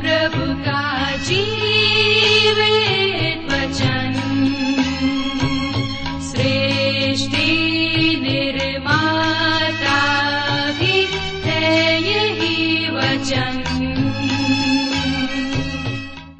[0.00, 0.86] प्रभु का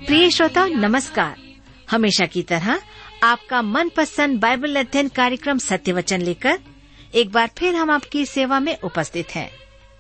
[0.07, 1.35] प्रिय श्रोता, नमस्कार।
[1.91, 2.81] हमेशा की तरह
[3.23, 6.59] आपका मनपसंद बाइबल अध्ययन कार्यक्रम सत्य वचन लेकर
[7.15, 9.66] एक बार फिर हम आपकी सेवा में उपस्थित हैं।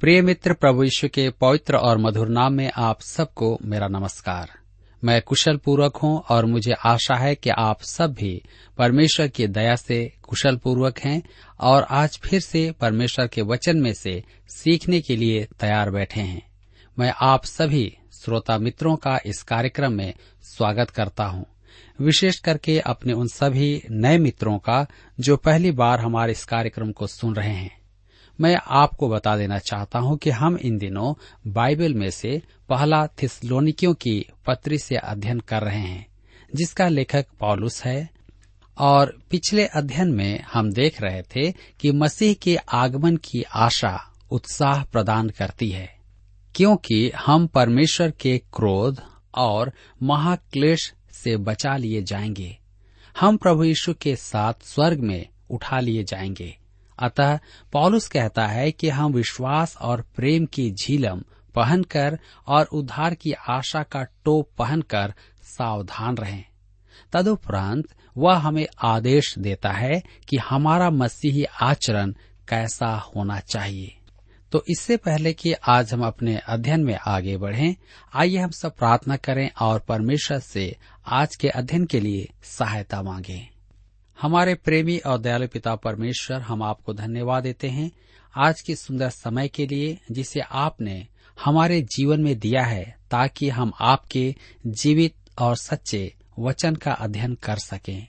[0.00, 4.50] प्रिय मित्र प्रभु यीशु के पवित्र और मधुर नाम में आप सबको मेरा नमस्कार।
[5.04, 8.42] मैं कुशल पूर्वक हूँ और मुझे आशा है कि आप सब भी
[8.78, 11.22] परमेश्वर की दया से कुशल पूर्वक हैं
[11.60, 16.42] और आज फिर से परमेश्वर के वचन में से सीखने के लिए तैयार बैठे हैं।
[16.98, 21.46] मैं आप सभी श्रोता मित्रों का इस कार्यक्रम में स्वागत करता हूँ।
[22.00, 24.86] विशेष करके अपने उन सभी नए मित्रों का
[25.20, 27.77] जो पहली बार हमारे इस कार्यक्रम को सुन रहे हैं।
[28.40, 31.14] मैं आपको बता देना चाहता हूँ कि हम इन दिनों
[31.52, 36.06] बाइबल में से पहला थिसलोनिकियों की पत्री से अध्ययन कर रहे हैं,
[36.54, 38.10] जिसका लेखक पॉलुस है।
[38.78, 44.84] और पिछले अध्ययन में हम देख रहे थे कि मसीह के आगमन की आशा उत्साह
[44.84, 45.98] प्रदान करती है,
[46.54, 49.00] क्योंकि हम परमेश्वर के क्रोध
[49.34, 49.72] और
[50.02, 52.58] महाक्लेश से बचा लिए जाएँगे।
[53.20, 56.57] हम प्रभु यीशु के साथ स्वर्ग में उठा लिए जाएँगे।
[56.98, 57.38] अतः
[57.72, 61.22] पौलुस कहता है कि हम विश्वास और प्रेम की झीलम
[61.54, 66.44] पहनकर और उद्धार की आशा का टोप पहनकर सावधान रहें
[67.12, 67.84] तदुपरांत
[68.18, 72.12] वह हमें आदेश देता है कि हमारा मसीही आचरण
[72.48, 73.94] कैसा होना चाहिए
[74.52, 77.74] तो इससे पहले कि आज हम अपने अध्ययन में आगे बढ़ें,
[78.14, 83.57] आइए हम सब प्रार्थना करें और परमेश्वर से आज के अध्ययन के लिए सहायता मांगें।
[84.22, 87.90] हमारे प्रेमी और दयालु पिता परमेश्वर, हम आपको धन्यवाद देते हैं।
[88.36, 91.06] आज के सुंदर समय के लिए जिसे आपने
[91.44, 94.34] हमारे जीवन में दिया है, ताकि हम आपके
[94.66, 98.06] जीवित और सच्चे वचन का अध्ययन कर सकें।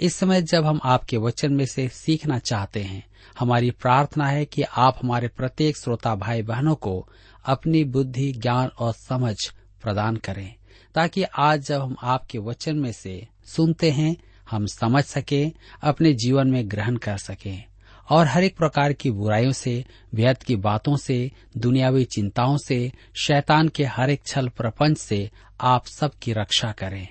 [0.00, 3.06] इस समय जब हम आपके वचन में से सीखना चाहते हैं,
[3.38, 7.08] हमारी प्रार्थना है कि आप हमारे प्रत्येक श्रोता भाई बहनों को
[7.44, 9.36] अपनी बुद्धि, ज्ञान और समझ
[9.82, 10.54] प्रदान करें,
[10.94, 14.16] ताकि आज जब हम आपके वचन में से सुनते हैं
[14.50, 17.78] हम समझ सके, अपने जीवन में ग्रहण कर सके।
[18.10, 22.92] और हर एक प्रकार की बुराइयों से व्यर्थ की बातों से, दुनियावी चिंताओं से,
[23.22, 27.08] शैतान के हर एक छल प्रपंच से आप सबकी रक्षा करें।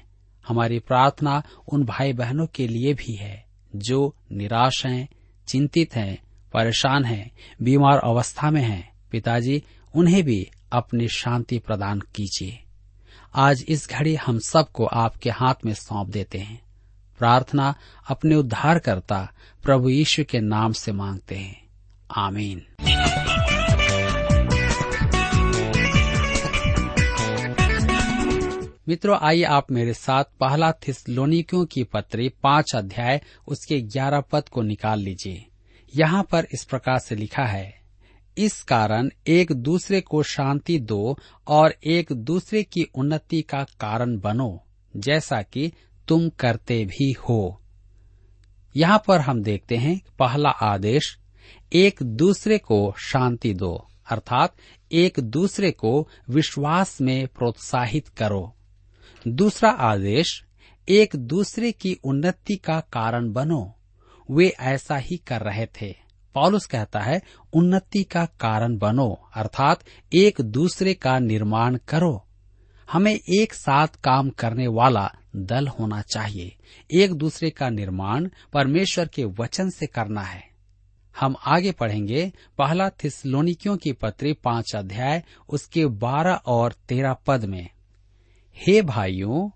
[0.48, 1.44] हमारी प्रार्थना
[1.74, 5.09] उन भाई बहनों के लिए भी है, जो निराश हैं,
[5.48, 6.22] चिंतित हैं,
[6.54, 7.31] परेशान हैं,
[7.62, 9.64] बीमार अवस्था में हैं। पिताजी,
[9.96, 12.64] उन्हें भी अपनी शांति प्रदान कीजिए।
[13.36, 16.66] आज इस घड़ी हम सबको आपके हाथ में सौंप देते हैं।
[17.17, 17.75] प्रार्थना
[18.09, 19.31] अपने उद्धारकर्ता
[19.63, 21.67] प्रभु यीशु के नाम से मांगते हैं।
[22.11, 22.61] आमीन।
[28.89, 34.61] मित्रों, आइए आप मेरे साथ पहला थिसलोनिकियों की पत्री पाँच अध्याय, उसके ग्यारह पद को
[34.61, 35.45] निकाल लीजिए।
[35.95, 37.81] यहाँ पर इस प्रकार से लिखा है,
[38.38, 41.17] इस कारण एक दूसरे को शांति दो
[41.47, 44.63] और एक दूसरे की उन्नति का कारण बनो,
[44.95, 45.72] जैसा कि
[46.07, 47.62] तुम करते भी हो।
[48.75, 51.19] यहाँ पर हम देखते हैं पहला आदेश,
[51.73, 54.56] एक दूसरे को शांति दो, अर्थात
[54.91, 58.56] एक दूसरे को विश्वास में प्रोत्साहित करो।
[59.28, 60.44] दूसरा आदेश,
[60.90, 63.75] एक दूसरे की उन्नति का कारण बनो।
[64.31, 65.95] वे ऐसा ही कर रहे थे।
[66.33, 67.21] पॉलुस कहता है,
[67.54, 69.83] उन्नति का कारण बनो, अर्थात
[70.13, 72.24] एक दूसरे का निर्माण करो।
[72.92, 75.12] हमें एक साथ काम करने वाला
[75.45, 76.56] दल होना चाहिए।
[76.92, 80.48] एक दूसरे का निर्माण परमेश्वर के वचन से करना है।
[81.19, 87.69] हम आगे पढ़ेंगे पहला थिसलोनिकियों की पत्री पाँच अध्याय, उसके बारह और तेरह पद में।
[88.56, 89.50] हे भाइयों,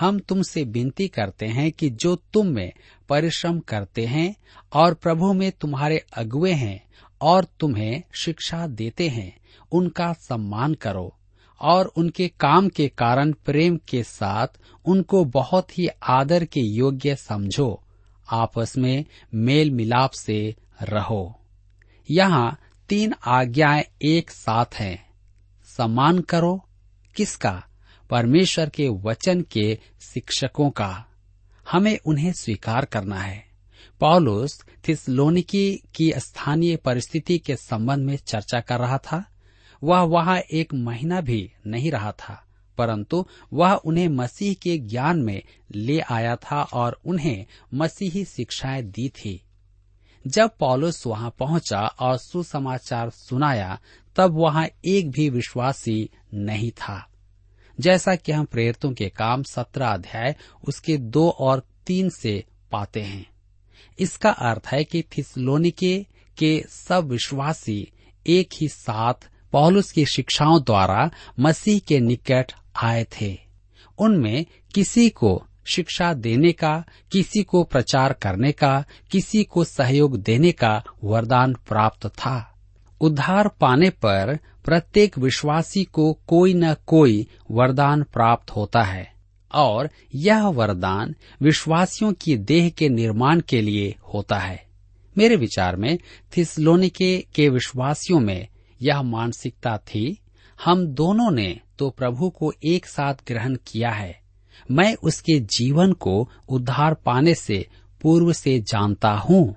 [0.00, 2.72] हम तुमसे विनती करते हैं कि जो तुम में
[3.08, 4.36] परिश्रम करते हैं
[4.72, 6.84] और प्रभु में तुम्हारे अगुए हैं
[7.20, 9.38] और तुम्हें शिक्षा देते हैं,
[9.72, 11.18] उनका सम्मान करो।
[11.62, 14.48] और उनके काम के कारण प्रेम के साथ
[14.84, 17.82] उनको बहुत ही आदर के योग्य समझो।
[18.30, 19.04] आपस में
[19.34, 21.40] मेल मिलाप से रहो।
[22.10, 25.06] यहाँ तीन आज्ञाएँ एक साथ हैं।
[25.64, 26.64] सम्मान करो
[27.16, 27.64] किसका?
[28.10, 31.06] परमेश्वर के वचन के शिक्षकों का।
[31.70, 33.44] हमें उन्हें स्वीकार करना है।
[34.00, 39.31] पॉलुस थिसलोनिकी की स्थानीय परिस्थिति के संबंध में चर्चा कर रहा था।
[39.82, 42.42] वह वहाँ एक महीना भी नहीं रहा था,
[42.78, 45.42] परंतु वह उन्हें मसीह के ज्ञान में
[45.74, 49.40] ले आया था और उन्हें मसीही शिक्षाएँ दी थी।
[50.26, 53.78] जब पौलुस वहाँ पहुँचा और सुसमाचार सुनाया,
[54.16, 57.08] तब वहाँ एक भी विश्वासी नहीं था।
[57.80, 60.34] जैसा कि हम प्रेरितों के काम सत्रह अध्याय
[60.68, 63.26] उसके दो और तीन से पाते हैं।
[63.98, 66.06] इसका अर्थ है कि थिसलोनिके
[66.38, 67.92] के सब विश्वासी
[68.26, 71.10] एक ही साथ पौलुस की शिक्षाओं द्वारा
[71.40, 72.52] मसीह के निकट
[72.82, 73.38] आए थे।
[73.98, 80.52] उनमें किसी को शिक्षा देने का, किसी को प्रचार करने का, किसी को सहयोग देने
[80.52, 82.54] का वरदान प्राप्त था।
[83.00, 89.12] उद्धार पाने पर प्रत्येक विश्वासी को कोई न कोई वरदान प्राप्त होता है
[89.54, 94.66] और यह वरदान विश्वासियों की देह के निर्माण के लिए होता है।
[95.18, 95.98] मेरे विचार में
[96.36, 98.48] थिसलोनिके के विश्वासियों में
[98.82, 100.18] यह मानसिकता थी,
[100.64, 104.20] हम दोनों ने तो प्रभु को एक साथ ग्रहण किया है।
[104.70, 107.66] मैं उसके जीवन को उद्धार पाने से
[108.02, 109.56] पूर्व से जानता हूँ।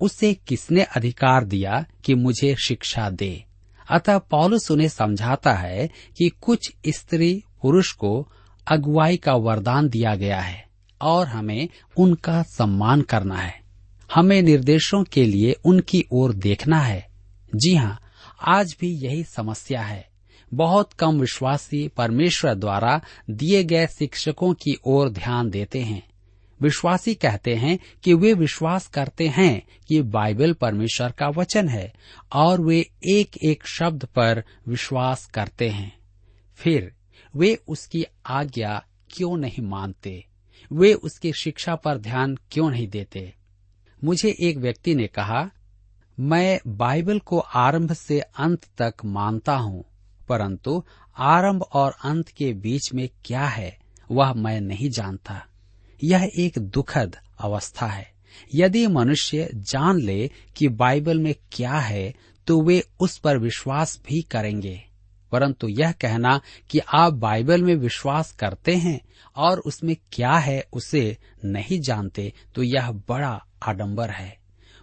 [0.00, 3.44] उसे किसने अधिकार दिया कि मुझे शिक्षा दे?
[3.90, 8.28] अतः पौलुस उन्हें समझाता है कि कुछ स्त्री पुरुष को
[8.68, 10.68] अगुवाई का वरदान दिया गया है
[11.02, 13.60] और हमें उनका सम्मान करना है।
[14.14, 17.08] हमें निर्देशों के लिए उनकी ओर देखना है।
[17.54, 18.00] जी हाँ
[18.46, 20.08] आज भी यही समस्या है।
[20.54, 23.00] बहुत कम विश्वासी परमेश्वर द्वारा
[23.30, 26.08] दिए गए शिक्षकों की ओर ध्यान देते हैं।
[26.62, 31.92] विश्वासी कहते हैं कि वे विश्वास करते हैं कि बाइबल परमेश्वर का वचन है
[32.32, 35.98] और वे एक एक शब्द पर विश्वास करते हैं।
[36.54, 36.92] फिर,
[37.36, 40.24] वे उसकी आज्ञा क्यों नहीं मानते?
[40.72, 43.34] वे उसकी शिक्षा पर ध्यान क्यों नहीं देते?
[44.04, 45.50] मुझे एक व्यक्ति ने कहा
[46.20, 49.84] मैं बाइबल को आरंभ से अंत तक मानता हूँ,
[50.28, 50.82] परंतु
[51.16, 53.78] आरंभ और अंत के बीच में क्या है,
[54.10, 55.44] वह मैं नहीं जानता।
[56.04, 58.12] यह एक दुखद अवस्था है।
[58.54, 62.14] यदि मनुष्य जान ले कि बाइबल में क्या है
[62.46, 64.82] तो वे उस पर विश्वास भी करेंगे।
[65.32, 69.00] परंतु यह कहना कि आप बाइबल में विश्वास करते हैं
[69.36, 74.36] और उसमें क्या है, उसे नहीं जानते तो यह बड़ा आडंबर है।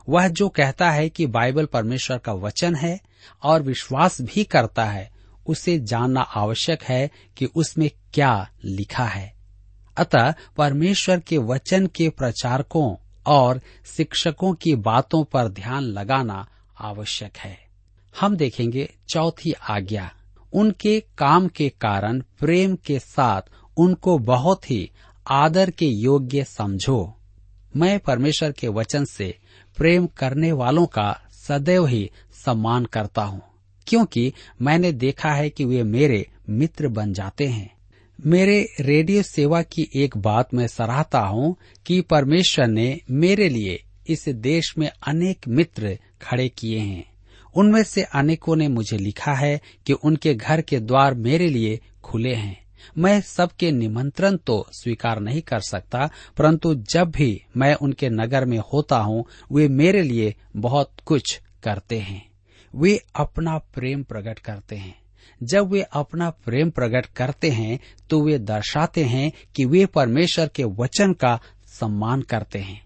[0.09, 2.99] वह जो कहता है कि बाइबल परमेश्वर का वचन है
[3.43, 5.11] और विश्वास भी करता है,
[5.47, 9.35] उसे जानना आवश्यक है कि उसमें क्या लिखा है।
[9.97, 16.47] अतः परमेश्वर के वचन के प्रचारकों और शिक्षकों की बातों पर ध्यान लगाना
[16.81, 17.57] आवश्यक है।
[18.19, 20.11] हम देखेंगे चौथी आज्ञा।
[20.53, 23.41] उनके काम के कारण प्रेम के साथ
[23.77, 24.91] उनको बहुत ही
[25.27, 27.17] आदर के योग्य समझो।
[27.75, 29.37] मैं परमेश्वर के वचन से
[29.77, 31.11] प्रेम करने वालों का
[31.47, 32.09] सदैव ही
[32.45, 33.41] सम्मान करता हूँ,
[33.87, 37.69] क्योंकि मैंने देखा है कि वे मेरे मित्र बन जाते हैं।
[38.19, 41.55] मेरे रेडियो सेवा की एक बात मैं सराहता हूँ
[41.85, 47.03] कि परमेश्वर ने मेरे लिए इस देश में अनेक मित्र खड़े किए हैं।
[47.55, 52.33] उनमें से अनेकों ने मुझे लिखा है कि उनके घर के द्वार मेरे लिए खुले
[52.33, 52.64] हैं।
[52.97, 58.57] मैं सबके निमंत्रण तो स्वीकार नहीं कर सकता, परंतु जब भी मैं उनके नगर में
[58.73, 62.21] होता हूँ, वे मेरे लिए बहुत कुछ करते हैं।
[62.73, 64.95] वे अपना प्रेम प्रकट करते हैं।
[65.41, 70.63] जब वे अपना प्रेम प्रकट करते हैं तो वे दर्शाते हैं कि वे परमेश्वर के
[70.75, 71.39] वचन का
[71.69, 72.81] सम्मान करते हैं,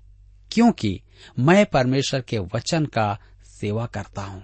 [0.51, 0.99] क्योंकि
[1.39, 3.17] मैं परमेश्वर के वचन का
[3.51, 4.41] सेवा करता हूँ,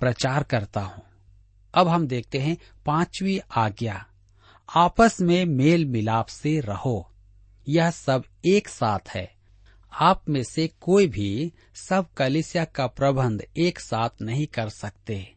[0.00, 1.02] प्रचार करता हूँ।
[1.74, 4.04] अब हम देखते हैं पांचवी आज्ञा।
[4.74, 7.10] आपस में मेल मिलाप से रहो।
[7.68, 9.34] यह सब एक साथ है।
[10.00, 15.34] आप में से कोई भी सब कलिसिया का प्रबंध एक साथ नहीं कर सकते।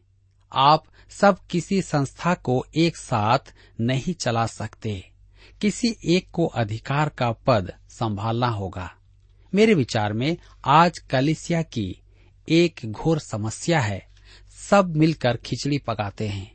[0.52, 3.38] आप सब किसी संस्था को एक साथ
[3.80, 5.12] नहीं चला सकते।
[5.60, 8.94] किसी एक को अधिकार का पद संभालना होगा।
[9.54, 12.00] मेरे विचार में आज कलिसिया की
[12.48, 14.06] एक घोर समस्या है।
[14.70, 16.54] सब मिलकर खिचड़ी पकाते हैं।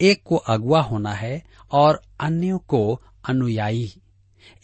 [0.00, 4.00] एक को अगुआ होना है और अन्यों को अनुयायी।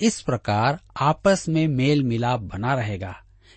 [0.01, 3.17] इस प्रकार आपस में मेल मिलाप बना रहेगा।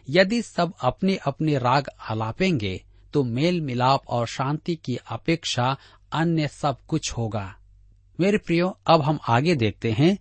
[0.09, 2.83] यदि सब अपने अपने राग आलापेंगे
[3.13, 5.77] तो मेल मिलाप और शांति की अपेक्षा
[6.13, 7.55] अन्य सब कुछ होगा।
[8.19, 10.17] मेरे प्रियो, अब हम आगे देखते हैं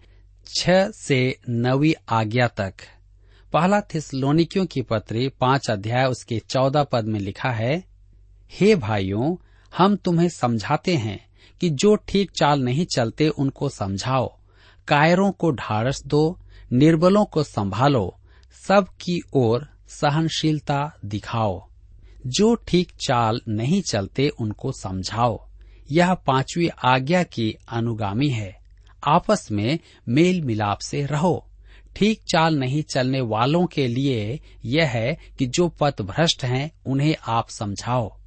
[0.56, 2.74] छह से नवी आज्ञा तक।
[3.52, 7.84] पहला थिसलोनिकियों की पत्री पाँच अध्याय उसके चौदह पद में लिखा है,
[8.52, 9.36] हे भाइयों,
[9.76, 11.31] हम तुम्हें समझाते हैं
[11.62, 14.38] कि जो ठीक चाल नहीं चलते उनको समझाओ,
[14.88, 16.38] कायरों को ढाढ़स दो,
[16.72, 18.18] निर्बलों को संभालो,
[18.68, 21.68] सब की ओर सहनशीलता दिखाओ।
[22.26, 25.48] जो ठीक चाल नहीं चलते उनको समझाओ।
[25.90, 28.58] यह पांचवी आज्ञा की अनुगामी है।
[29.04, 29.78] आपस में
[30.08, 31.46] मेल मिलाप से रहो।
[31.96, 37.16] ठीक चाल नहीं चलने वालों के लिए यह है कि जो पथ भ्रष्ट हैं, उन्हें
[37.26, 38.21] आप समझाओ।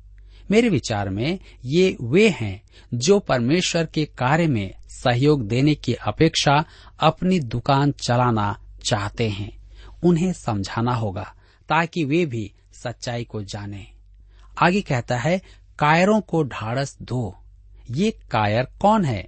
[0.52, 6.66] मेरे विचार में ये वे हैं जो परमेश्वर के कार्य में सहयोग देने की अपेक्षा
[7.00, 9.58] अपनी दुकान चलाना चाहते हैं।
[10.04, 11.34] उन्हें समझाना होगा,
[11.70, 13.88] ताकि वे भी सच्चाई को जाने।
[14.62, 15.42] आगे कहता है,
[15.80, 17.36] कायरों को ढाड़स दो।
[17.92, 19.28] ये कायर कौन है?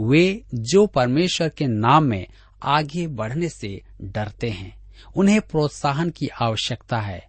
[0.00, 2.26] वे जो परमेश्वर के नाम में
[2.62, 4.78] आगे बढ़ने से डरते हैं।
[5.16, 7.27] उन्हें प्रोत्साहन की आवश्यकता है।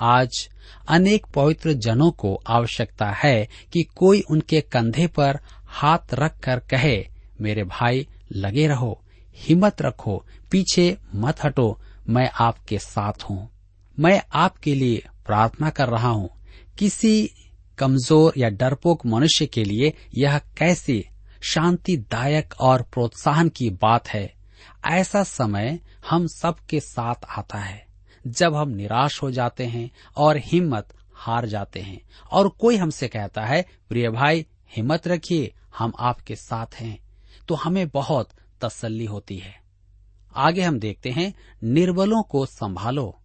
[0.00, 0.50] आज
[0.88, 7.08] अनेक पवित्र जनों को आवश्यकता है कि कोई उनके कंधे पर हाथ रख कर कहे,
[7.40, 9.02] मेरे भाई, लगे रहो,
[9.36, 13.50] हिम्मत रखो, पीछे मत हटो, मैं आपके साथ हूँ।
[13.98, 16.30] मैं आपके लिए प्रार्थना कर रहा हूँ।
[16.78, 17.30] किसी
[17.78, 21.04] कमज़ोर या डरपोक मनुष्य के लिए यह कैसी
[21.42, 24.34] शांतिदायक और प्रोत्साहन की बात है।
[24.84, 27.85] ऐसा समय हम सबके साथ आता है।
[28.26, 33.44] जब हम निराश हो जाते हैं और हिम्मत हार जाते हैं। और कोई हमसे कहता
[33.44, 36.98] है, प्रिय भाई, हिम्मत रखिए, हम आपके साथ हैं।
[37.48, 38.30] तो हमें बहुत
[38.60, 39.62] तसल्ली होती है।
[40.36, 43.20] आगे हम देखते हैं, निर्बलों को संभालो।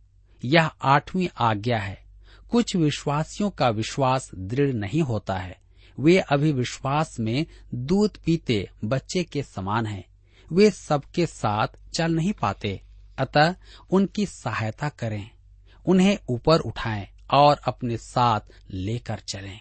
[0.45, 2.05] यह आठवीं आज्ञा है।
[2.51, 5.61] कुछ विश्वासियों का विश्वास दृढ़ नहीं होता है।
[5.99, 10.03] वे अभी विश्वास में दूध पीते बच्चे के समान हैं।
[10.53, 12.81] वे सबके साथ चल नहीं पाते।
[13.17, 13.55] अतः
[13.89, 15.29] उनकी सहायता करें,
[15.85, 18.39] उन्हें ऊपर उठाएँ और अपने साथ
[18.71, 19.59] लेकर चलें।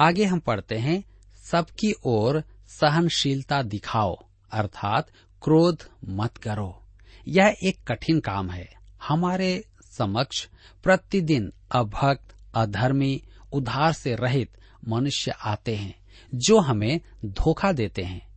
[0.00, 1.04] आगे हम पढ़ते हैं,
[1.50, 5.10] सबकी ओर सहनशीलता दिखाओ, अर्थात
[5.42, 6.82] क्रोध मत करो।
[7.28, 8.72] यह एक कठिन काम है।
[9.08, 10.48] हमारे समक्ष
[10.82, 13.22] प्रतिदिन अभक्त, अधर्मी,
[13.52, 14.52] उधार से रहित
[14.88, 15.94] मनुष्य आते हैं,
[16.34, 18.28] जो हमें धोखा देते हैं,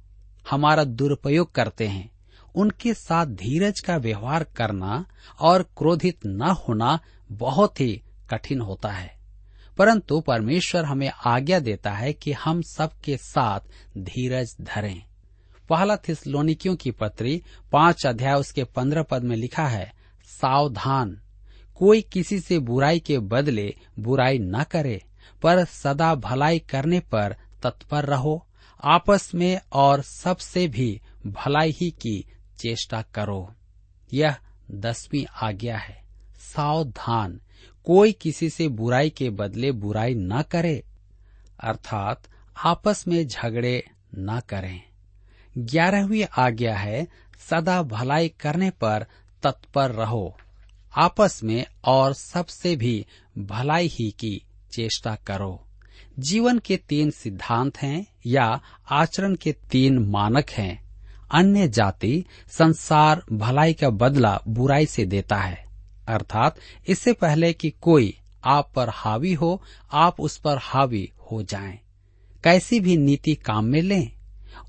[0.50, 2.19] हमारा दुरुपयोग करते हैं।
[2.56, 5.06] उनके साथ धीरज का व्यवहार करना
[5.40, 7.00] और क्रोधित न होना
[7.32, 9.20] बहुत ही कठिन होता है।
[9.78, 13.60] परंतु परमेश्वर हमें आज्ञा देता है कि हम सबके साथ
[13.98, 15.04] धीरज धरें।
[15.70, 21.22] पहला थिसलोनिकियों की पत्री पाँच अध्याय उसके पंद्रह पद में लिखा है, सावधान।
[21.76, 25.04] कोई किसी से बुराई के बदले बुराई न करे,
[25.42, 28.46] पर सदा भलाई करने पर तत्पर रहो।
[28.84, 32.26] आपस में और सबसे भी भलाई ही की
[32.60, 33.54] चेष्टा करो।
[34.14, 34.36] यह
[34.72, 36.04] दसवीं आज्ञा है।
[36.38, 37.42] सावधान।
[37.86, 40.84] कोई किसी से बुराई के बदले बुराई न करे।
[41.60, 42.24] अर्थात
[42.66, 44.82] आपस में झगड़े न करें।
[45.58, 47.08] ग्यारहवीं आज्ञा है,
[47.50, 49.06] सदा भलाई करने पर
[49.44, 50.38] तत्पर रहो।
[50.98, 53.06] आपस में और सबसे भी
[53.38, 55.66] भलाई ही की चेष्टा करो।
[56.20, 60.89] जीवन के तीन सिद्धांत हैं या आचरण के तीन मानक हैं।
[61.32, 65.66] अन्य जाति संसार भलाई का बदला बुराई से देता है।
[66.08, 66.56] अर्थात
[66.88, 71.80] इससे पहले कि कोई आप पर हावी हो, आप उस पर हावी हो जाएँ।
[72.44, 74.12] कैसी भी नीति काम में लें।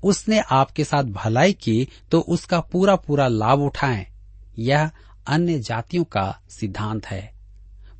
[0.03, 4.07] उसने आपके साथ भलाई की तो उसका पूरा पूरा लाभ उठाएँ।
[4.59, 4.91] यह
[5.27, 7.33] अन्य जातियों का सिद्धांत है।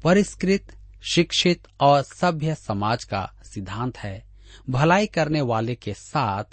[0.04, 0.76] परिष्कृत,
[1.14, 4.24] शिक्षित और सभ्य समाज का सिद्धांत है।
[4.70, 6.44] भलाई करने वाले के साथ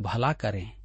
[0.00, 0.75] भला करें।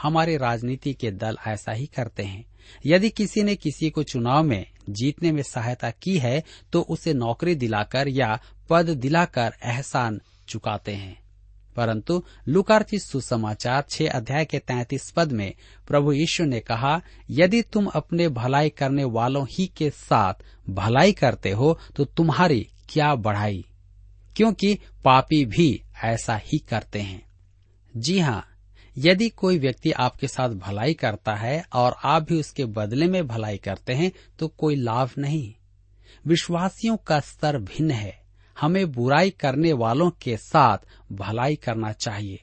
[0.00, 2.44] हमारे राजनीति के दल ऐसा ही करते हैं।
[2.86, 7.54] यदि किसी ने किसी को चुनाव में जीतने में सहायता की है तो उसे नौकरी
[7.54, 11.24] दिलाकर या पद दिलाकर एहसान चुकाते हैं।
[11.76, 15.54] परंतु लुकार्चित सुसमाचार छह अध्याय के तैतीस पद में
[15.88, 20.34] प्रभु यीशु ने कहा, यदि तुम अपने भलाई करने वालों ही के साथ
[20.70, 23.64] भलाई करते हो तो तुम्हारी क्या बढ़ाई?
[24.36, 27.22] क्योंकि पापी भी ऐसा ही करते हैं।
[27.96, 28.53] जी हाँ
[28.98, 33.58] यदि कोई व्यक्ति आपके साथ भलाई करता है और आप भी उसके बदले में भलाई
[33.58, 35.54] करते हैं तो कोई लाभ नहीं।
[36.26, 38.22] विश्वासियों का स्तर भिन्न है।
[38.60, 40.78] हमें बुराई करने वालों के साथ
[41.12, 42.40] भलाई करना चाहिए।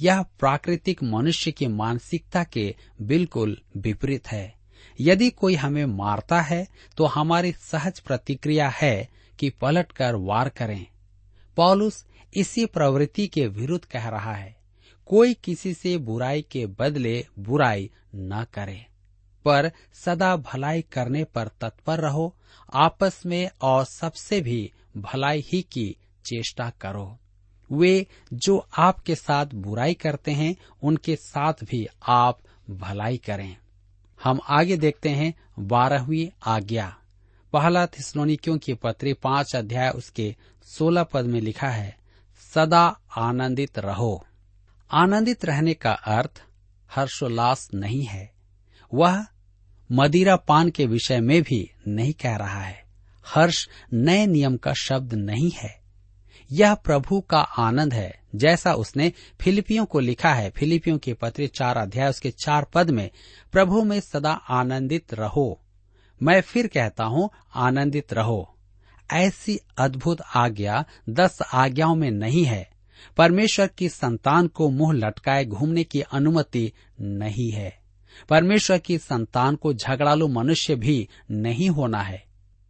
[0.00, 4.54] यह प्राकृतिक मनुष्य की मानसिकता के बिल्कुल विपरीत है।
[5.00, 10.86] यदि कोई हमें मारता है तो हमारी सहज प्रतिक्रिया है कि पलटकर वार करें।
[11.56, 14.61] पॉलुस इसी प्रवृत्ति के विरुद्ध कह रहा है।
[15.06, 18.86] कोई किसी से बुराई के बदले बुराई न करे,
[19.44, 22.34] पर सदा भलाई करने पर तत्पर रहो,
[22.74, 27.18] आपस में और सबसे भी भलाई ही की चेष्टा करो।
[27.72, 32.40] वे जो आपके साथ बुराई करते हैं, उनके साथ भी आप
[32.70, 33.56] भलाई करें।
[34.24, 36.96] हम आगे देखते हैं बारहवीं आज्ञा।
[37.52, 41.96] पहला थिस्लोनिकियों की पत्री पाँच अध्याय उसके सोलह पद में लिखा है,
[42.54, 44.26] सदा आनंदित रहो।
[44.92, 46.42] आनंदित रहने का अर्थ
[46.96, 48.32] हर्षोल्लास नहीं है।
[48.94, 49.26] वह
[49.92, 52.84] मदिरा पान के विषय में भी नहीं कह रहा है।
[53.26, 55.82] हर्ष नए नियम का शब्द नहीं है।
[56.52, 61.76] यह प्रभु का आनंद है, जैसा उसने फिलिपियों को लिखा है। फिलिपियों के पत्र चार
[61.76, 63.10] अध्याय, उसके चार पद में,
[63.52, 65.60] प्रभु में सदा आनंदित रहो।
[66.22, 68.56] मैं फिर कहता हूँ, आनंदित रहो।
[69.12, 72.71] ऐसी अद्भुत आज्ञा दस आज्ञाओं में नहीं है।
[73.16, 77.82] परमेश्वर की संतान को मुँह लटकाए घूमने की अनुमति नहीं है।
[78.28, 82.24] परमेश्वर की संतान को झगड़ालू मनुष्य भी नहीं होना है।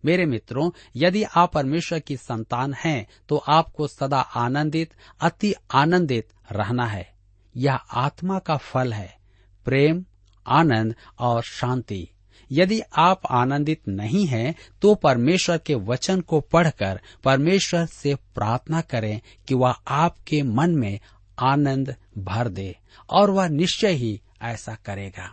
[0.05, 6.87] मेरे मित्रों, यदि आप परमेश्वर की संतान हैं तो आपको सदा आनंदित, अति आनंदित रहना
[6.87, 7.13] है।
[7.57, 9.19] यह आत्मा का फल है।
[9.65, 10.05] प्रेम,
[10.47, 12.12] आनंद और शांति।
[12.53, 19.21] यदि आप आनंदित नहीं हैं तो परमेश्वर के वचन को पढ़कर परमेश्वर से प्रार्थना करें
[19.49, 20.99] कि वह आपके मन में
[21.39, 22.75] आनंद भर दे
[23.11, 25.31] और वह निश्चय ही ऐसा करेगा।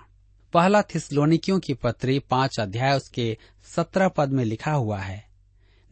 [0.53, 3.37] पहला थिस्लोनिकियों की पत्री पाँच अध्याय उसके
[3.75, 5.23] सत्रह पद में लिखा हुआ है,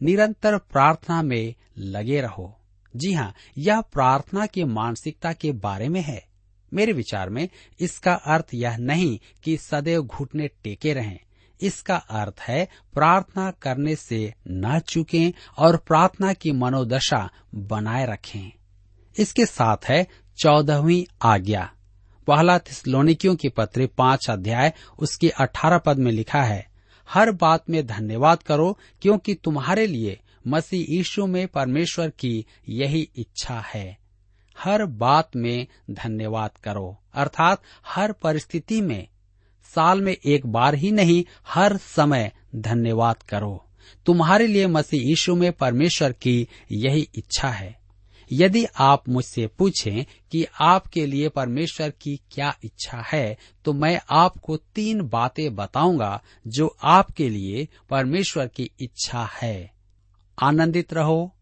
[0.00, 2.54] निरंतर प्रार्थना में लगे रहो।
[2.94, 6.26] जी हाँ यह प्रार्थना की मानसिकता के बारे में है।
[6.74, 7.48] मेरे विचार में
[7.80, 11.18] इसका अर्थ यह नहीं कि सदैव घुटने टेके रहें।
[11.60, 18.52] इसका अर्थ है प्रार्थना करने से न चुकें और प्रार्थना की मनोदशा बनाए रखें।
[19.18, 20.06] इसके साथ है
[20.42, 21.72] चौदहवीं आज्ञा।
[22.26, 26.66] पहला थिस्लोनिकियों की पत्र पाँच अध्याय, उसके अठारह पद में लिखा है,
[27.10, 33.60] हर बात में धन्यवाद करो, क्योंकि तुम्हारे लिए मसीह यीशु में परमेश्वर की यही इच्छा
[33.60, 33.98] है।
[34.58, 39.08] हर बात में धन्यवाद करो। अर्थात हर परिस्थिति में।
[39.74, 43.64] साल में एक बार ही नहीं, हर समय धन्यवाद करो।
[44.06, 47.78] तुम्हारे लिए मसीह यीशु में परमेश्वर की यही इच्छा है।
[48.32, 54.56] यदि आप मुझसे पूछें कि आपके लिए परमेश्वर की क्या इच्छा है तो मैं आपको
[54.56, 59.72] तीन बातें बताऊँगा जो आपके लिए परमेश्वर की इच्छा है।
[60.42, 61.34] आनंदित रहो,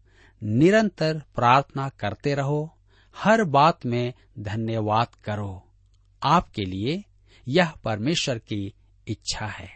[0.43, 2.76] निरंतर प्रार्थना करते रहो
[3.17, 5.63] हर बात में धन्यवाद करो।
[6.23, 7.03] आपके लिए
[7.47, 8.73] यह परमेश्वर की
[9.07, 9.69] इच्छा है।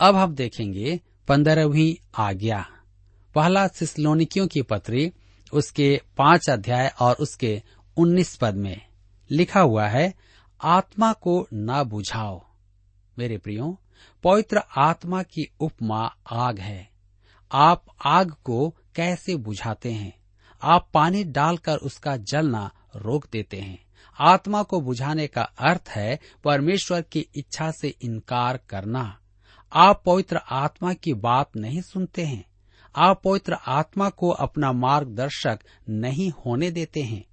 [0.00, 2.66] अब हम देखेंगे पंद्रहवीं आज्ञा।
[3.34, 5.12] पहला सिस्लोनिकियों की पत्री,
[5.52, 7.62] उसके पाँच अध्याय और उसके
[7.96, 8.86] उन्नीस पद में
[9.30, 10.14] लिखा हुआ है,
[10.62, 12.46] आत्मा को न बुझाओ।
[13.18, 13.80] मेरे प्रियो,
[14.24, 16.90] पवित्र आत्मा की उपमा आग है।
[17.52, 20.21] आप आग को कैसे बुझाते हैं?
[20.62, 23.84] आप पानी डालकर उसका जलना रोक देते हैं।
[24.20, 29.18] आत्मा को बुझाने का अर्थ है परमेश्वर की इच्छा से इनकार करना।
[29.72, 32.44] आप पवित्र आत्मा की बात नहीं सुनते हैं।
[32.96, 37.24] आप पवित्र आत्मा को अपना मार्गदर्शक नहीं होने देते हैं।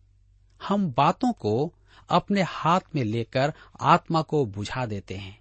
[0.68, 1.74] हम बातों को
[2.10, 5.39] अपने हाथ में लेकर आत्मा को बुझा देते हैं।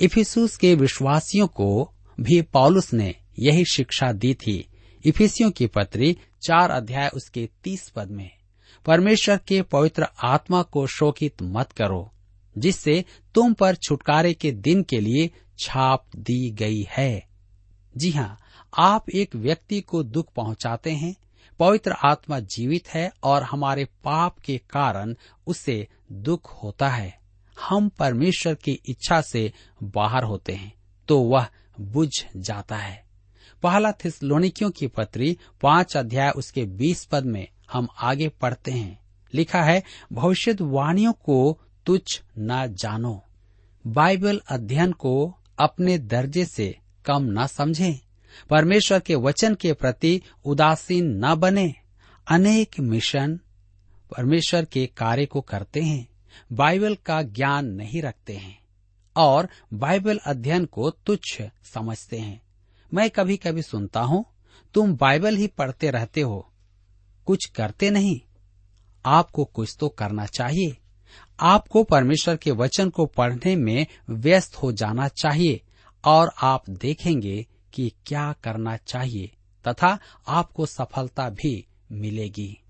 [0.00, 4.68] इफिसूस के विश्वासियों को भी पॉलुस ने यही शिक्षा दी थी।
[5.06, 8.30] इफिसियों की पत्री चार अध्याय उसके तीस पद में
[8.86, 12.10] परमेश्वर के पवित्र आत्मा को शोकित मत करो,
[12.58, 13.04] जिससे
[13.34, 17.26] तुम पर छुटकारे के दिन के लिए छाप दी गई है।
[17.96, 18.38] जी हाँ
[18.78, 21.14] आप एक व्यक्ति को दुख पहुंचाते हैं,
[21.60, 25.14] पवित्र आत्मा जीवित है और हमारे पाप के कारण
[25.46, 27.18] उसे दुख होता है।
[27.60, 29.52] हम परमेश्वर की इच्छा से
[29.82, 30.72] बाहर होते हैं
[31.08, 31.46] तो वह
[31.80, 33.03] बुझ जाता है।
[33.64, 39.00] पहला थिस्लोनिकियों की पत्री पाँच अध्याय उसके बीस पद में हम आगे पढ़ते हैं।
[39.34, 43.24] लिखा है, भविष्यवाणियों को तुच्छ न जानो।
[43.86, 48.00] बाइबल अध्ययन को अपने दर्जे से कम न समझें।
[48.50, 51.74] परमेश्वर के वचन के प्रति उदासीन न बने।
[52.30, 53.40] अनेक मिशन
[54.16, 56.08] परमेश्वर के कार्य को करते हैं।
[56.52, 58.58] बाइबल का ज्ञान नहीं रखते हैं
[59.16, 62.43] और बाइबल अध्ययन को तुच्छ समझते हैं।
[62.94, 64.24] मैं कभी कभी सुनता हूँ,
[64.74, 66.52] तुम बाइबल ही पढ़ते रहते हो।
[67.26, 68.20] कुछ करते नहीं।
[69.06, 70.76] आपको कुछ तो करना चाहिए।
[71.40, 75.60] आपको परमेश्वर के वचन को पढ़ने में व्यस्त हो जाना चाहिए
[76.04, 79.30] और आप देखेंगे कि क्या करना चाहिए
[79.68, 82.60] तथा आपको सफलता भी मिलेगी।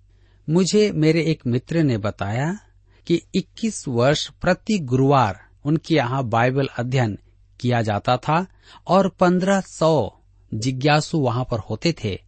[0.50, 2.58] मुझे मेरे एक मित्र ने बताया
[3.06, 7.18] कि 21 वर्ष प्रति गुरुवार उनके यहाँ बाइबल अध्ययन
[7.60, 8.46] किया जाता था
[8.86, 10.20] और पंद्रह सौ
[10.54, 12.22] जिज्ञासु वहाँ पर होते थे।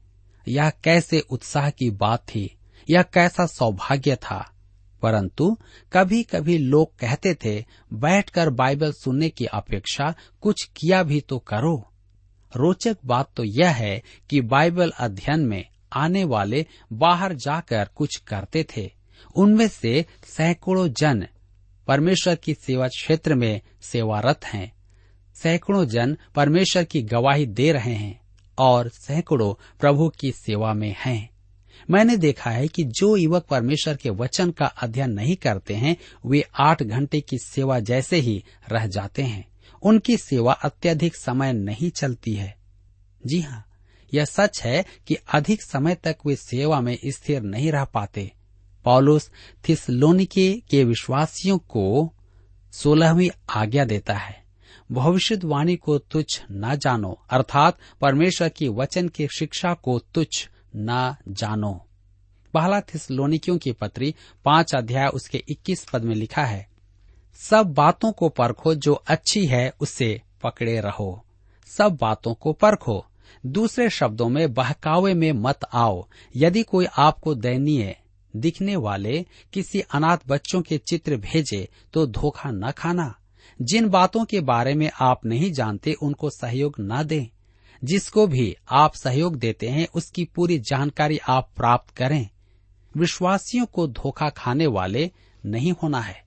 [0.48, 2.56] यह कैसे उत्साह की बात थी?
[2.90, 4.52] यह कैसा सौभाग्य था?
[5.02, 5.58] परंतु
[5.92, 11.92] कभी कभी लोग कहते थे, बैठकर बाइबल सुनने की अपेक्षा कुछ किया भी तो करो।
[12.56, 18.66] रोचक बात तो यह है कि बाइबल अध्ययन में आने वाले बाहर जाकर कुछ करते
[18.76, 18.92] थे।
[19.36, 21.26] उनमें से सैकड़ों जन
[21.88, 24.75] परमेश्वर की सेवा क्षेत्र में सेवारत हैं।
[25.42, 28.20] सैकड़ों जन परमेश्वर की गवाही दे रहे हैं
[28.59, 31.31] और सैकड़ों प्रभु की सेवा में हैं।
[31.90, 35.96] मैंने देखा है कि जो युवक परमेश्वर के वचन का अध्ययन नहीं करते हैं,
[36.27, 39.49] वे आठ घंटे की सेवा जैसे ही रह जाते हैं।
[39.83, 42.57] उनकी सेवा अत्यधिक समय नहीं चलती है।
[43.27, 43.66] जी हाँ
[44.14, 48.33] यह सच है कि अधिक समय तक वे सेवा में स्थिर नहीं रह पाते।
[48.85, 49.31] पॉलुस
[49.68, 52.14] थिसलोनिके के विश्वासियों को
[52.72, 54.45] सोलहवीं आज्ञा देता है।
[54.92, 61.87] भविष्यवाणी को तुच्छ न जानो, अर्थात परमेश्वर की वचन की शिक्षा को तुच्छ न जानो।
[62.55, 66.68] पहला थिसलोनिकियों की पत्री पाँच अध्याय उसके इक्कीस पद में लिखा है,
[67.35, 71.25] सब बातों को परखो जो अच्छी है उससे पकड़े रहो।
[71.66, 73.07] सब बातों को परखो।
[73.46, 77.96] दूसरे शब्दों में बहकावे में मत आओ। यदि कोई आपको दयनीय
[78.37, 83.14] दिखने वाले किसी अनाथ बच्चों के चित्र भेजे तो धोखा न खाना।
[83.62, 87.26] जिन बातों के बारे में आप नहीं जानते, उनको सहयोग न दें।
[87.84, 92.28] जिसको भी आप सहयोग देते हैं, उसकी पूरी जानकारी आप प्राप्त करें।
[92.96, 95.10] विश्वासियों को धोखा खाने वाले
[95.46, 96.24] नहीं होना है।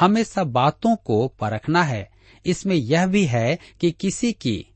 [0.00, 2.10] हमें सब बातों को परखना है।
[2.46, 4.66] इसमें यह भी है कि किसी की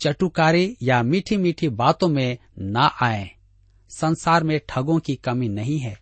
[0.00, 3.30] चटुकारी या मीठी मीठी बातों में न आए।
[3.88, 6.00] संसार में ठगों की कमी नहीं है।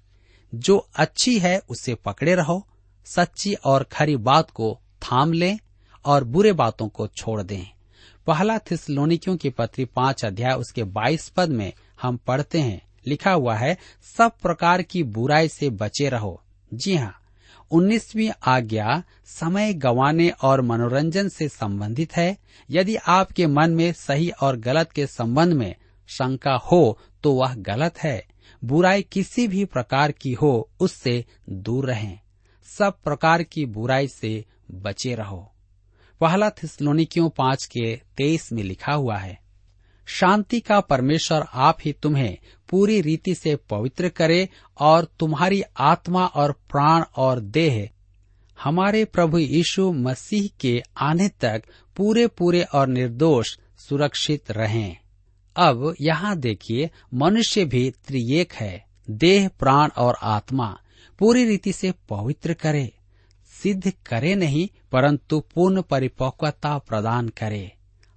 [0.55, 2.69] जो अच्छी है, उसे पकड़े रहो।
[3.05, 5.59] सच्ची और खरी बात को थाम लें
[6.05, 7.67] और बुरे बातों को छोड़ दें।
[8.27, 13.55] पहला थिसलोनिकियों की पत्री पाँच अध्याय उसके बाईस पद में हम पढ़ते हैं। लिखा हुआ
[13.55, 13.77] है,
[14.19, 16.41] सब प्रकार की बुराई से बचे रहो।
[16.75, 17.21] जी हाँ
[17.71, 22.37] उन्नीसवी आज्ञा समय गंवाने और मनोरंजन से संबंधित है।
[22.71, 25.75] यदि आपके मन में सही और गलत के संबंध में
[26.09, 28.27] शंका हो तो वह गलत है।
[28.65, 32.19] बुराई किसी भी प्रकार की हो, उससे दूर रहें।
[32.79, 35.51] सब प्रकार की बुराई से बचे रहो।
[36.21, 39.39] पहला थिसलोनिकियों पाँच के तेईस में लिखा हुआ है,
[40.07, 42.37] शांति का परमेश्वर आप ही तुम्हें
[42.69, 44.49] पूरी रीति से पवित्र करे
[44.79, 47.89] और तुम्हारी आत्मा और प्राण और देह
[48.63, 51.63] हमारे प्रभु यीशु मसीह के आने तक
[51.97, 54.97] पूरे पूरे और निर्दोष सुरक्षित रहें।
[55.57, 60.79] अब यहाँ देखिए, मनुष्य भी त्रिएक है, देह, प्राण और आत्मा
[61.19, 62.93] पूरी रीति से पवित्र करे।
[63.65, 67.73] सिद्ध करे नहीं, परंतु पूर्ण परिपक्वता प्रदान करे।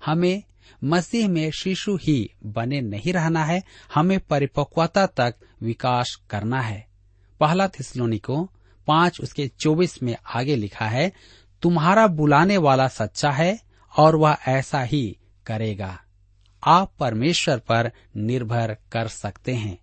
[0.06, 0.44] हमें
[0.84, 6.88] मसीह में शिशु ही बने नहीं रहना है, हमें परिपक्वता तक विकास करना है।
[7.40, 8.50] पहला थिसलोनिको
[8.88, 11.12] पाँच उसके चौबीस में आगे लिखा है,
[11.62, 13.60] तुम्हारा बुलाने वाला सच्चा है
[13.98, 16.00] और वह ऐसा ही करेगा।
[16.64, 19.78] आप परमेश्वर पर निर्भर कर सकते हैं।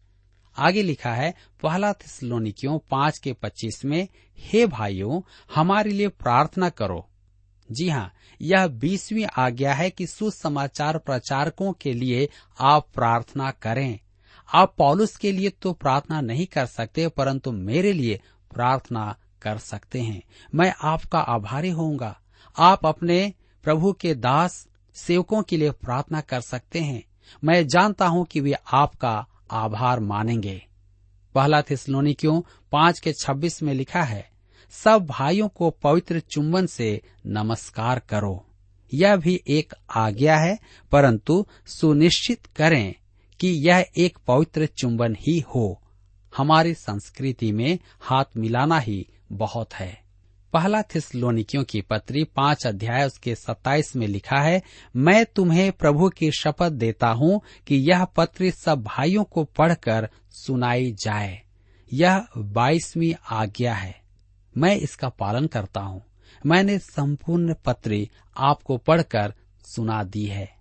[0.59, 5.21] आगे लिखा है, पहला थिसलोनिकियों पाँच के पच्चीस में, हे भाइयों,
[5.55, 7.09] हमारे लिए प्रार्थना करो।
[7.73, 8.13] जी हाँ
[8.43, 12.29] यह बीसवीं आज्ञा है कि सुसमाचार प्रचारकों के लिए
[12.61, 13.99] आप प्रार्थना करें।
[14.55, 18.21] आप पॉलुस के लिए तो प्रार्थना नहीं कर सकते, परंतु मेरे लिए
[18.55, 20.23] प्रार्थना कर सकते हैं।
[20.55, 22.21] मैं आपका आभारी होऊँगा।
[22.59, 27.05] आप अपने प्रभु के दास सेवकों के लिए प्रार्थना कर सकते हैं।
[27.45, 30.67] मैं जानता हूँ कि वे आपका आभार मानेंगे।
[31.35, 34.31] पहला थिसलोनिकियों पाँच के छब्बीस में लिखा है,
[34.71, 38.47] सब भाइयों को पवित्र चुंबन से नमस्कार करो।
[38.95, 40.59] यह भी एक आज्ञा है,
[40.93, 42.95] परंतु सुनिश्चित करें
[43.41, 45.83] कि यह एक पवित्र चुंबन ही हो।
[46.37, 50.04] हमारी संस्कृति में हाथ मिलाना ही बहुत है।
[50.55, 54.63] पहला थिसलोनिकियों की पत्री पाँच अध्याय उसके सत्ताईस में लिखा है,
[54.97, 60.93] मैं तुम्हें प्रभु की शपथ देता हूँ कि यह पत्री सब भाइयों को पढ़कर सुनाई
[60.93, 61.43] जाए।
[61.93, 64.01] यह बाईसवीं आज्ञा है।
[64.57, 66.03] मैं इसका पालन करता हूँ।
[66.47, 70.54] मैंने संपूर्ण पत्री आपको पढ़कर सुना दी है।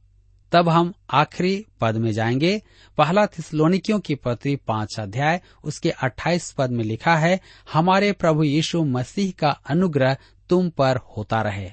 [0.53, 2.61] तब हम आखिरी पद में जाएँगे।
[2.97, 7.39] पहला थिसलोनिकियों की पत्री पाँच अध्याय, उसके अट्ठाईस पद में लिखा है,
[7.73, 10.17] हमारे प्रभु यीशु मसीह का अनुग्रह
[10.49, 11.71] तुम पर होता रहे।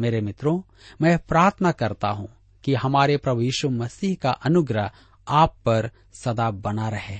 [0.00, 0.62] मेरे मित्रों,
[1.02, 2.28] मैं प्रार्थना करता हूँ
[2.64, 4.90] कि हमारे प्रभु यीशु मसीह का अनुग्रह
[5.28, 7.18] आप पर सदा बना रहे।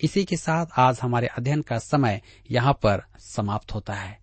[0.00, 4.18] इसी के साथ आज हमारे अध्ययन का समय यहाँ पर समाप्त होता है।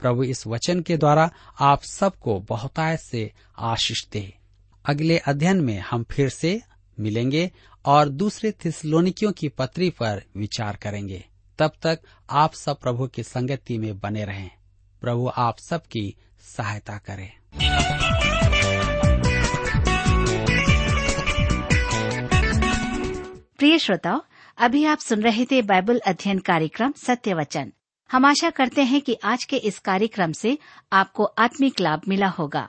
[0.00, 4.39] प्रभु इस वचन के द्वारा आप सबको बहुतायत से आशीष दे।
[4.90, 6.62] अगले अध्ययन में हम फिर से
[7.00, 7.50] मिलेंगे
[7.84, 11.24] और दूसरे थिसलोनिकियों की पत्री पर विचार करेंगे।
[11.58, 12.00] तब तक
[12.30, 14.50] आप सब प्रभु की संगति में बने रहें।
[15.00, 17.32] प्रभु आप सबकी सहायता करे।
[23.58, 24.20] प्रिय श्रोताओ,
[24.58, 27.72] अभी आप सुन रहे थे बाइबल अध्ययन कार्यक्रम सत्य वचन
[28.12, 30.58] हम आशा करते हैं कि आज के इस कार्यक्रम से
[30.92, 32.68] आपको आत्मिक लाभ मिला होगा।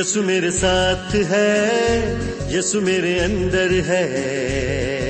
[0.00, 1.48] यसु मेरे साथ है
[2.52, 4.04] यसु मेरे अंदर है।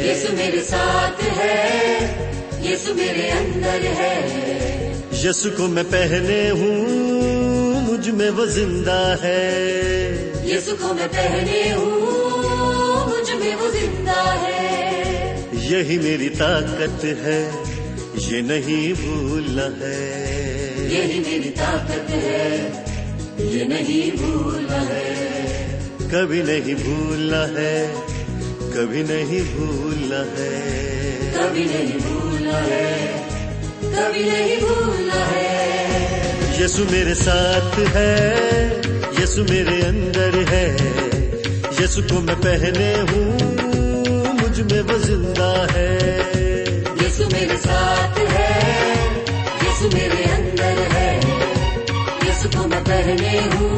[0.08, 1.58] यीशु मेरे साथ है
[2.64, 4.16] यीशु मेरे अंदर है।
[5.24, 6.74] यसु को मैं पहने हूँ
[7.86, 9.46] मुझमें वो ज़िंदा है।
[10.50, 14.66] यीशु को मैं पहने हूँ मुझमें वो ज़िंदा है।
[15.70, 17.40] यही मेरी ताकत है
[18.26, 19.98] ये नहीं भूलना है।
[20.90, 22.89] यही मेरी ताकत है।
[23.50, 25.06] ये नहीं भूलना है।
[26.10, 27.74] कभी नहीं भूलना है
[28.74, 30.50] कभी नहीं भूलना है।
[31.34, 32.84] कभी नहीं भूलना है
[33.94, 38.14] कभी नहीं भूलना है। यसु मेरे साथ है
[39.20, 40.64] यसु मेरे अंदर है।
[41.82, 43.26] यसु को मैं पहने हूँ
[44.40, 45.90] मुझमें वो ज़िंदा है।
[47.02, 48.48] यीशु मेरे साथ है
[49.64, 50.99] यीशु मेरे अंदर है।
[52.80, 53.68] हूँ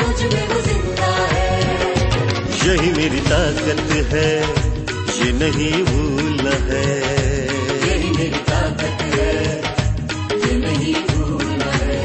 [0.00, 1.50] मुझमें वो ज़िंदा है।
[2.66, 3.80] यही मेरी ताकत
[4.12, 4.30] है
[5.18, 6.84] ये नहीं भूलना है।
[7.88, 9.32] यही मेरी ताकत है
[10.44, 11.98] ये नहीं भूलना है।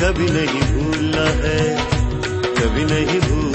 [0.00, 1.60] कभी नहीं भूलना है
[2.58, 3.49] कभी नहीं भूलना